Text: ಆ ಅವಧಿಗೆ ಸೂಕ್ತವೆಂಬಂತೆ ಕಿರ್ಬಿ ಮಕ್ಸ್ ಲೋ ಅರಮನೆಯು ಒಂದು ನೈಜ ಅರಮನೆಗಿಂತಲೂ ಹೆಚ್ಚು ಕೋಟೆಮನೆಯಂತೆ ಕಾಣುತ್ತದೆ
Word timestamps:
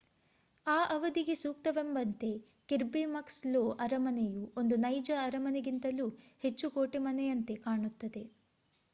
ಆ 0.65 0.77
ಅವಧಿಗೆ 0.91 1.33
ಸೂಕ್ತವೆಂಬಂತೆ 1.35 2.29
ಕಿರ್ಬಿ 2.69 3.03
ಮಕ್ಸ್ 3.11 3.37
ಲೋ 3.45 3.61
ಅರಮನೆಯು 3.79 4.45
ಒಂದು 4.57 4.75
ನೈಜ 4.77 5.11
ಅರಮನೆಗಿಂತಲೂ 5.23 6.07
ಹೆಚ್ಚು 6.41 6.69
ಕೋಟೆಮನೆಯಂತೆ 6.71 7.55
ಕಾಣುತ್ತದೆ 7.65 8.23